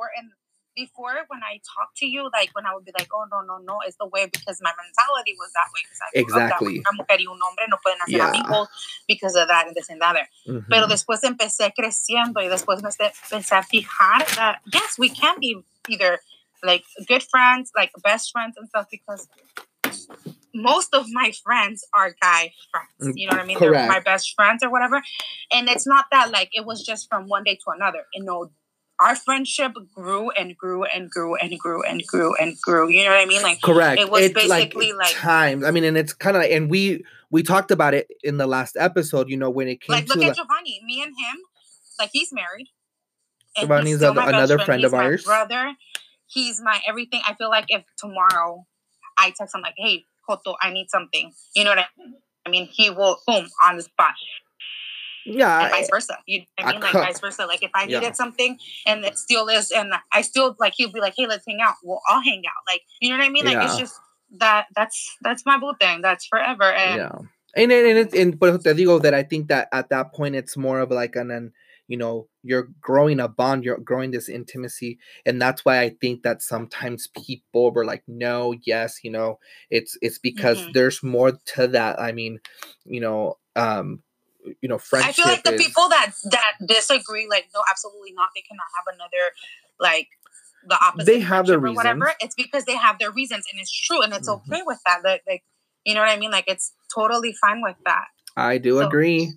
[0.75, 1.15] Before.
[1.29, 3.79] When I talk to you, like when I would be like, "Oh no, no, no,"
[3.87, 5.83] it's the way because my mentality was that way.
[5.85, 6.75] Because I grew up that way.
[6.75, 6.79] Exactly.
[6.79, 8.29] Una mujer y un hombre no pueden hacer Yeah.
[8.31, 8.69] amigos
[9.09, 10.29] because of that and this and that.
[10.47, 10.67] Mhm.
[10.69, 15.63] Pero después empecé creciendo y después me empecé a fijar that yes, we can be
[15.89, 16.21] either
[16.63, 19.29] like good friends, like best friends and stuff because
[20.55, 22.89] most of my friends are guy friends.
[23.01, 23.59] Mm, You know what I mean?
[23.59, 23.89] They're correct.
[23.89, 25.03] my best friends or whatever.
[25.51, 28.07] And it's not that like it was just from one day to another.
[28.15, 28.51] You know,
[29.01, 32.89] our friendship grew and grew and grew and grew and grew and grew.
[32.89, 33.43] You know what I mean?
[33.43, 34.01] Like Correct.
[34.01, 35.65] It was it's basically like- times.
[35.65, 38.47] I mean, and it's kind of like, and we we talked about it in the
[38.47, 39.29] last episode.
[39.29, 41.37] You know, when it came like to look like, at Giovanni, me and him,
[41.99, 42.69] like he's married.
[43.57, 45.25] and he's Giovanni's still a- another friend He's of ours.
[45.25, 45.75] Brother,
[46.27, 47.21] he's my everything.
[47.27, 48.65] I feel like if tomorrow
[49.19, 52.15] I text him like, "Hey, Koto, I need something," you know what I mean?
[52.47, 52.67] I mean?
[52.67, 54.15] He will boom on the spot,
[55.27, 56.19] and yeah, vice versa.
[56.27, 56.83] You know what I I mean?
[56.83, 57.47] Like cut- vice versa.
[57.47, 58.01] Like if I Yeah.
[58.01, 61.45] needed something and it still is, and I still like he'll be like, "Hey, let's
[61.47, 62.63] hang out." Well, I'll hang out.
[62.73, 63.45] Like you know what I mean?
[63.45, 63.95] Like it's just
[64.39, 64.67] that.
[64.77, 66.03] That's that's my boo thing.
[66.03, 66.65] That's forever.
[66.73, 67.13] And yeah.
[67.57, 70.57] And and it's and but te digo that I think that at that point it's
[70.57, 71.53] more of like an, an
[71.87, 76.23] you know you're growing a bond, you're growing this intimacy, and that's why I think
[76.25, 79.39] that sometimes people were like, no, yes, you know,
[79.71, 80.73] it's it's because Mhm.
[80.73, 82.01] there's more to that.
[82.01, 82.41] I mean,
[82.85, 84.03] you know, um,
[84.61, 85.11] you know, friendship.
[85.11, 88.29] I feel like the is- people that that disagree, like, no, absolutely not.
[88.35, 89.33] They cannot have another,
[89.81, 90.09] like,
[90.69, 91.07] the opposite.
[91.07, 92.13] They have their or whatever.
[92.21, 94.37] It's because they have their reasons, and it's true, and it's Mhm.
[94.53, 95.01] okay with that.
[95.05, 95.45] Like, like,
[95.85, 96.31] you know what I mean?
[96.31, 98.07] Like, it's totally fine with that.
[98.37, 99.33] I do So- agree.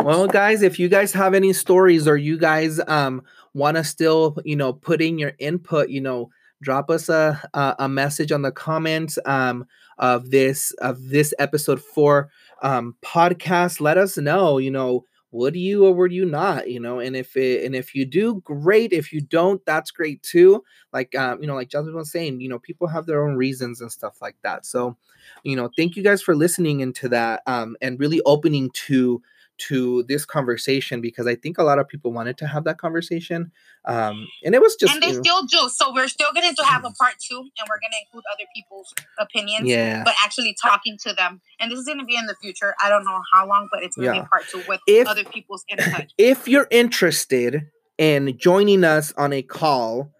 [0.00, 3.22] Well, guys, if you guys have any stories or you guys um
[3.54, 7.76] want to still, you know, put in your input, you know, drop us a a,
[7.80, 9.64] a message on the comments um
[9.98, 12.30] of this of this episode four
[12.62, 13.80] um podcast.
[13.80, 17.36] Let us know, you know, would you or would you not, you know, and if
[17.36, 18.92] it and if you do, great.
[18.92, 20.62] If you don't, that's great too.
[20.92, 23.80] Like um, you know, like Jasmine was saying, you know, people have their own reasons
[23.80, 24.66] and stuff like that.
[24.66, 24.96] So,
[25.44, 29.22] you know, thank you guys for listening into that um and really opening to
[29.68, 33.52] to this conversation because I think a lot of people wanted to have that conversation.
[33.84, 35.68] Um, and it was just and they still do.
[35.68, 38.46] So we're still going to have a part two, and we're going to include other
[38.54, 39.68] people's opinions.
[39.68, 40.02] yeah.
[40.04, 42.74] But actually talking to them, and this is going to be in the future.
[42.82, 44.22] I don't know how long, but it's going to Yeah.
[44.22, 46.12] be part two with If- other people's input.
[46.18, 47.62] if you're interested
[47.98, 50.10] in joining us on a call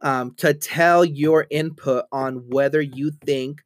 [0.00, 3.62] um, to tell your input on whether you think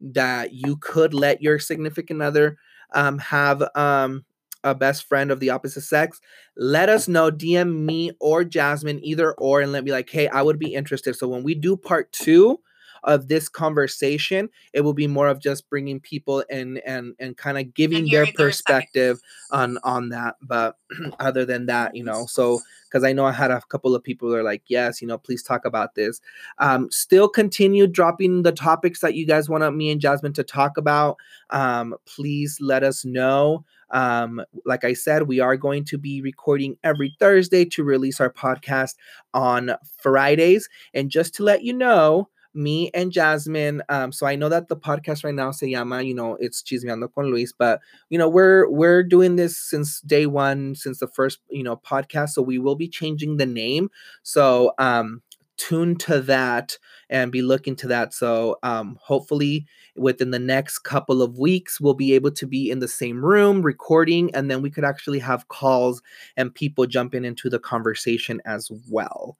[0.00, 2.56] that you could let your significant other
[2.94, 4.24] um, have um,
[4.64, 6.20] a best friend of the opposite sex,
[6.56, 7.30] let us know.
[7.30, 11.14] DM me or Jasmine, either or, and let me like, hey, I would be interested.
[11.16, 12.60] So when we do part two
[13.04, 17.58] of this conversation, it will be more of just bringing people in and and kind
[17.58, 19.20] of giving their perspective
[19.50, 20.36] on on that.
[20.42, 20.76] But
[21.20, 24.28] other than that, you know, so because I know I had a couple of people
[24.28, 26.20] who are like, yes, you know, please talk about this.
[26.58, 30.76] Um, still continue dropping the topics that you guys want me and Jasmine to talk
[30.76, 31.16] about.
[31.50, 33.64] Um, please let us know.
[33.92, 38.32] Um, like I said, we are going to be recording every Thursday to release our
[38.32, 38.94] podcast
[39.34, 39.72] on
[40.02, 40.68] Fridays.
[40.94, 44.76] And just to let you know, me and Jasmine, um, so I know that the
[44.76, 48.68] podcast right now se llama, you know, it's Chismeando con Luis, but you know, we're
[48.68, 52.30] we're doing this since day one, since the first, you know, podcast.
[52.30, 53.88] So we will be changing the name.
[54.24, 55.22] So um
[55.60, 56.78] tune to that
[57.10, 58.14] and be looking to that.
[58.14, 62.78] So um hopefully within the next couple of weeks we'll be able to be in
[62.78, 66.00] the same room recording and then we could actually have calls
[66.36, 69.36] and people jumping into the conversation as well.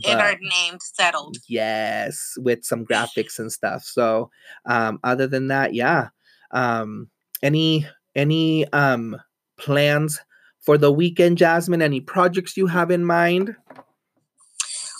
[0.00, 1.36] Get our name settled.
[1.48, 3.84] yes, with some graphics and stuff.
[3.84, 4.30] So
[4.64, 6.08] um other than that, yeah.
[6.50, 7.10] Um
[7.42, 9.20] any any um
[9.58, 10.20] plans
[10.60, 11.82] for the weekend, Jasmine?
[11.82, 13.54] Any projects you have in mind?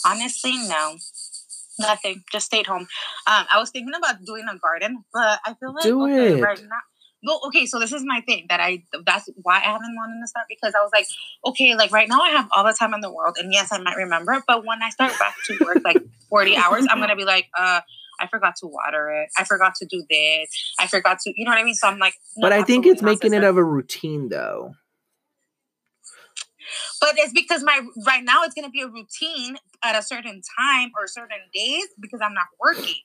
[0.07, 0.97] Honestly, no.
[1.79, 2.25] Nothing.
[2.33, 2.89] Just stayed home.
[3.27, 6.43] Um, I was thinking about doing a garden, but I feel like Do okay, it.
[6.43, 6.81] right now.
[7.23, 10.29] No, okay, so this is my thing that I that's why I haven't wanted to
[10.29, 11.07] start because I was like,
[11.47, 13.79] okay, like right now I have all the time in the world, and yes, I
[13.79, 17.25] might remember, but when I start back to work like 40 hours, I'm gonna be
[17.25, 17.81] like, uh,
[18.21, 21.51] I forgot to water it, I forgot to do this, I forgot to, you know
[21.51, 21.75] what I mean?
[21.75, 24.75] So I'm like, no, but I think it's making it of a routine though.
[27.01, 30.91] But it's because my right now it's gonna be a routine at a certain time
[30.97, 32.97] or certain days because I'm not working.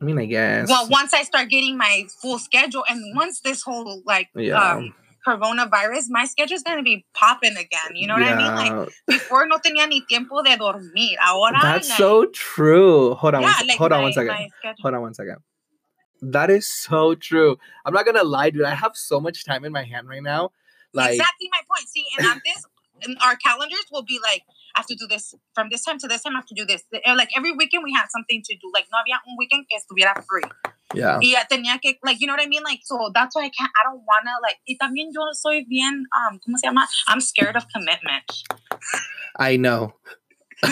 [0.00, 0.68] I mean, I guess.
[0.68, 4.72] Well, once I start getting my full schedule, and once this whole like yeah.
[4.72, 4.94] um,
[5.26, 7.94] coronavirus, my schedule's gonna be popping again.
[7.94, 8.54] You know what I mean?
[8.54, 11.16] Like before, no tenía ni tiempo de dormir.
[11.24, 13.14] Ahora, That's like, so true.
[13.14, 14.50] Hold on, yeah, one, like hold on one second.
[14.80, 15.36] Hold on one second.
[16.22, 17.58] That is so true.
[17.84, 18.64] I'm not gonna lie, dude.
[18.64, 20.50] I have so much time in my hand right now.
[20.92, 21.88] Like, exactly my point.
[21.88, 22.64] See, and on this,
[23.02, 24.42] and our calendars will be like,
[24.74, 26.34] I have to do this from this time to this time.
[26.34, 26.84] I have to do this.
[27.06, 28.70] Like every weekend, we had something to do.
[28.72, 30.42] Like no había un weekend que estuviera free.
[30.94, 32.62] yeah, Y tenía que, like, you know what I mean?
[32.62, 36.04] Like, so that's why I can't, I don't wanna, like, y también yo soy bien,
[36.16, 36.86] um, ¿cómo se llama?
[37.08, 38.24] I'm scared of commitment.
[39.38, 39.94] I know.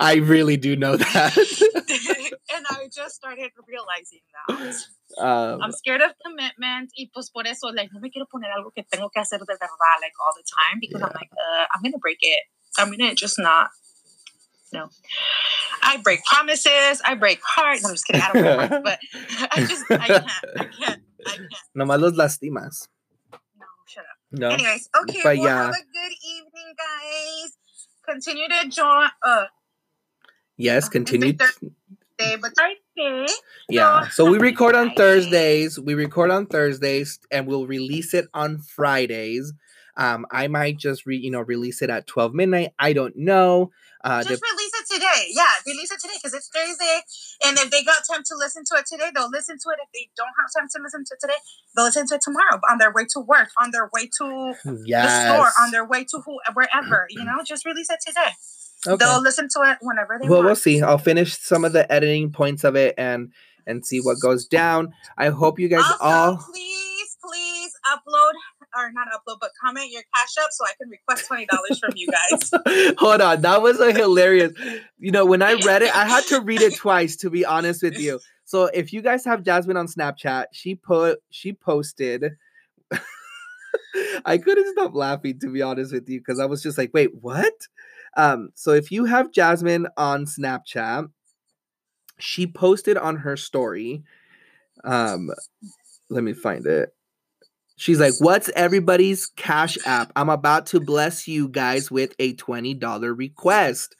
[0.00, 1.36] I really do know that.
[2.54, 4.84] and I just started realizing that.
[5.16, 8.70] Um, I'm scared of commitment y pues por eso like no me quiero poner algo
[8.74, 11.82] que tengo que hacer de verdad like all the time because I'm like uh, I'm
[11.82, 12.44] gonna break it.
[12.76, 13.70] I'm gonna just not.
[14.70, 14.90] No,
[15.82, 17.00] I break promises.
[17.04, 17.84] I break hearts.
[17.86, 18.20] I'm just kidding.
[18.20, 18.98] I don't break hearts, but
[19.52, 20.24] I just I can't.
[20.56, 21.02] I can't.
[21.26, 21.54] I can't.
[21.74, 22.88] nomás los lastimas.
[23.32, 24.18] No, shut up.
[24.30, 24.48] No.
[24.50, 25.20] Anyways, okay.
[25.24, 25.64] But well, yeah.
[25.64, 27.56] have a good evening, guys.
[28.04, 29.08] Continue to join.
[29.22, 29.46] Uh,
[30.58, 31.34] Yes, continue.
[32.18, 32.52] Day, but
[32.98, 33.34] Thursday.
[33.68, 34.08] Yeah.
[34.08, 35.78] So we record on Thursdays.
[35.78, 39.52] We record on Thursdays and we'll release it on Fridays.
[39.96, 42.72] Um, I might just re, you know, release it at 12 midnight.
[42.78, 43.70] I don't know.
[44.04, 45.26] Uh Just release it today.
[45.30, 47.00] Yeah, release it today because it's Thursday.
[47.44, 49.78] And if they got time to listen to it today, they'll listen to it.
[49.82, 51.40] If they don't have time to listen to it today,
[51.74, 54.54] they'll listen to it tomorrow on their way to work, on their way to
[54.86, 55.04] yes.
[55.04, 57.06] the store, on their way to who, wherever.
[57.10, 58.30] You know, just release it today.
[58.86, 59.04] Okay.
[59.04, 60.46] They'll listen to it whenever they Well, want.
[60.46, 60.80] we'll see.
[60.82, 63.32] I'll finish some of the editing points of it and
[63.66, 64.94] and see what goes down.
[65.18, 68.32] I hope you guys Also, all please, please upload
[68.76, 71.92] or not upload, but comment your cash app so I can request twenty dollars from
[71.96, 72.94] you guys.
[72.98, 74.52] Hold on, that was a hilarious.
[74.98, 77.82] You know, when I read it, I had to read it twice to be honest
[77.82, 78.20] with you.
[78.48, 82.32] So if you guys have Jasmine on Snapchat, she put she posted.
[84.24, 87.10] I couldn't stop laughing to be honest with you because I was just like, wait,
[87.20, 87.52] what?
[88.18, 91.08] Um, so if you have Jasmine on Snapchat,
[92.18, 94.02] she posted on her story.
[94.82, 95.30] Um,
[96.10, 96.92] let me find it.
[97.76, 100.10] She's like, What's everybody's cash app?
[100.16, 103.94] I'm about to bless you guys with a $20 request.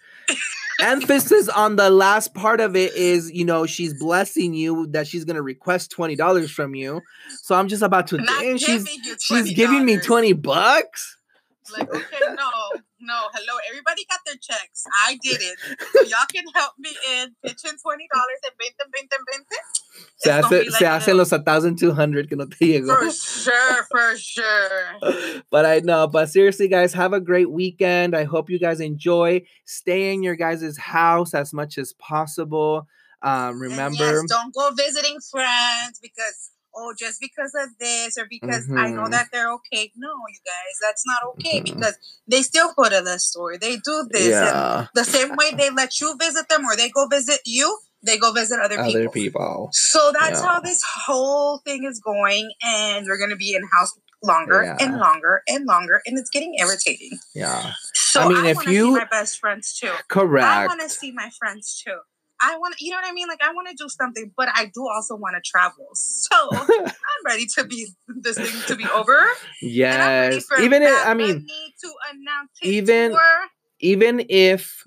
[0.81, 5.25] Emphasis on the last part of it is, you know, she's blessing you that she's
[5.25, 7.01] gonna request $20 from you.
[7.43, 8.19] So I'm just about to
[8.59, 10.07] she's giving she's giving me $20.
[10.07, 11.17] 20 bucks.
[11.77, 12.51] Like, okay, no,
[13.01, 13.59] no, hello.
[13.69, 14.85] Everybody got their checks.
[15.07, 15.59] I did it.
[15.93, 19.47] So y'all can help me in pitching twenty dollars and veinte, veinte, veinte.
[20.17, 22.97] Se, hace, se like hacen los a thousand two hundred que no te llegó.
[22.97, 25.43] For sure, for sure.
[25.51, 28.17] but I know, but seriously, guys, have a great weekend.
[28.17, 29.43] I hope you guys enjoy.
[29.65, 32.87] Stay in your guys' house as much as possible.
[33.23, 38.65] Um, remember, yes, don't go visiting friends because oh, just because of this or because
[38.71, 39.11] I know Mhm.
[39.17, 39.85] that they're okay.
[39.97, 41.65] No, you guys, that's not okay Mhm.
[41.75, 41.97] because
[42.33, 43.59] they still go to the store.
[43.59, 44.23] They do this.
[44.47, 47.69] And yeah, the same way they let you visit them or they go visit you,
[48.03, 49.01] they go visit other people.
[49.03, 49.71] other people.
[49.73, 50.47] So that's Yeah.
[50.49, 54.77] how this whole thing is going, and we're gonna be in house longer Yeah.
[54.85, 57.19] and longer and longer, and it's getting irritating.
[57.35, 59.93] Yeah, So I I mean, if you- see my best friends too.
[60.09, 62.01] Correct, I want to see my friends too.
[62.41, 63.29] I want to, you know what I mean?
[63.29, 65.87] Like I want to do something, but I do also want to travel.
[65.95, 69.19] So I'm ready to be this thing to be over.
[69.95, 71.47] And I'm ready yes, even if, I mean,
[71.83, 73.21] to announce even- tour.
[73.81, 74.87] even if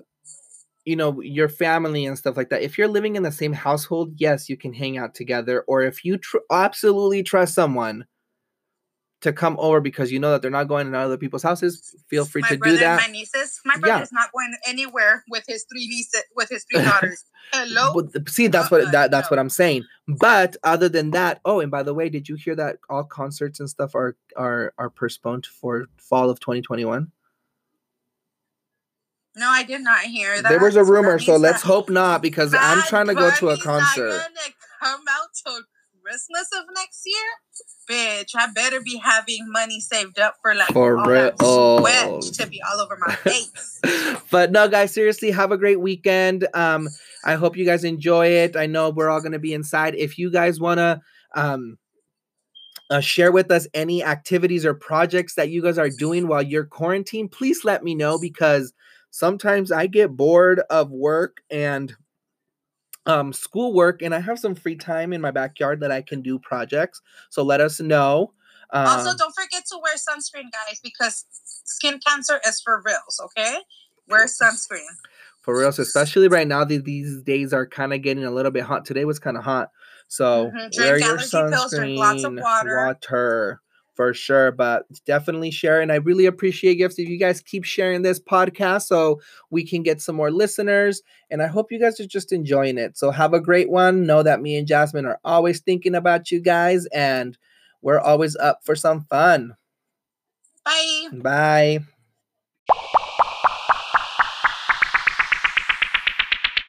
[0.84, 4.14] you know your family and stuff like that if you're living in the same household
[4.16, 8.04] yes you can hang out together or if you tr- absolutely trust someone
[9.22, 12.24] to come over because you know that they're not going to other people's houses feel
[12.24, 13.60] free my to brother do that my nieces.
[13.64, 13.80] My Yeah.
[13.80, 17.24] brother's not going anywhere with his three nieces, with his three daughters.
[17.52, 17.92] Hello.
[18.12, 21.60] but see that's what Uh-uh, that, that's what i'm saying but other than that oh
[21.60, 24.88] and by the way did you hear that all concerts and stuff are are are
[24.90, 27.10] postponed for fall of 2021
[29.36, 30.48] No, I did not hear that.
[30.48, 33.50] there was a rumor so let's hope not because i'm trying to go to a
[33.50, 35.60] Bunny's not concert gonna come out till
[36.12, 38.32] Christmas of next year, bitch.
[38.36, 42.60] I better be having money saved up for like For all that sweat to be
[42.70, 43.80] all over my face.
[44.30, 46.88] but no guys seriously have a great weekend um
[47.24, 50.18] i hope you guys enjoy it i know we're all going to be inside if
[50.18, 51.00] you guys want to
[51.34, 51.78] um
[52.90, 56.64] uh, share with us any activities or projects that you guys are doing while you're
[56.64, 58.72] quarantined please let me know because
[59.10, 61.94] sometimes i get bored of work and
[63.06, 66.38] um schoolwork and i have some free time in my backyard that i can do
[66.38, 68.32] projects so let us know
[68.72, 71.26] um, also, don't forget to wear sunscreen, guys, because
[71.64, 73.20] skin cancer is for reals.
[73.24, 73.58] Okay,
[74.08, 74.88] wear sunscreen.
[75.42, 78.62] For real, so especially right now, these, days are kind of getting a little bit
[78.62, 78.84] hot.
[78.86, 79.70] Today was kind of hot,
[80.08, 80.78] so Mhm.
[80.78, 82.76] wear your allergy pills, drink lots of sunscreen, water.
[82.76, 83.60] water,
[83.94, 84.52] for sure.
[84.52, 88.82] But definitely share, and I really appreciate gifts if you guys keep sharing this podcast,
[88.82, 89.20] so
[89.50, 91.02] we can get some more listeners.
[91.30, 92.96] And I hope you guys are just enjoying it.
[92.98, 94.06] So have a great one.
[94.06, 97.36] Know that me and Jasmine are always thinking about you guys, and
[97.82, 99.54] we're always up for some fun.
[100.64, 101.08] Bye.
[101.12, 101.80] Bye.